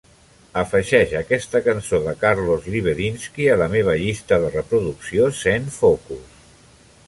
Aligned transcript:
Afegeix 0.61 1.11
aquesta 1.19 1.61
cançó 1.67 1.99
de 2.07 2.15
Carlos 2.23 2.65
Libedinsky 2.77 3.47
a 3.57 3.61
la 3.65 3.69
meva 3.77 3.97
llista 4.03 4.43
de 4.47 4.53
reproducció 4.59 5.33
"zen 5.45 5.73
focus". 5.81 6.45